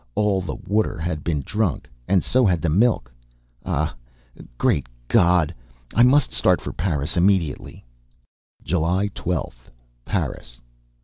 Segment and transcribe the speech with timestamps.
[0.15, 3.13] All the water had been drunk, and so had the milk!
[3.63, 3.93] Ah!
[4.57, 5.53] Great God!
[5.93, 7.85] I must start for Paris immediately.
[8.63, 9.69] July 12th.
[10.03, 10.59] Paris.